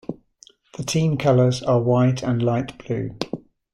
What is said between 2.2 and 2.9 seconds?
and light